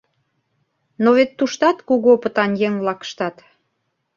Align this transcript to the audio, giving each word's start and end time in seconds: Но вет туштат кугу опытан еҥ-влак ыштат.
Но 1.03 1.09
вет 1.17 1.31
туштат 1.37 1.77
кугу 1.87 2.07
опытан 2.15 2.51
еҥ-влак 2.67 2.99
ыштат. 3.05 3.35